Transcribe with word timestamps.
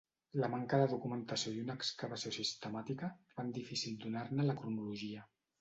La 0.43 0.47
manca 0.53 0.79
de 0.83 0.87
documentació 0.93 1.53
i 1.57 1.59
una 1.65 1.75
excavació 1.81 2.33
sistemàtica 2.39 3.13
fan 3.37 3.55
difícil 3.59 4.03
donar-ne 4.07 4.49
la 4.51 4.61
cronologia. 4.65 5.29